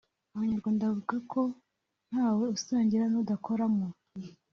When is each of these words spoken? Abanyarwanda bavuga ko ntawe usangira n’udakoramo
Abanyarwanda 0.35 0.89
bavuga 0.89 1.17
ko 1.33 1.41
ntawe 2.09 2.45
usangira 2.55 3.05
n’udakoramo 3.11 3.87